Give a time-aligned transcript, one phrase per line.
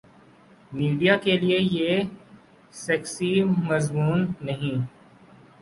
[0.75, 1.91] Media کیلئے یہ
[2.83, 3.31] sexy
[3.67, 4.77] مضمون نہیں۔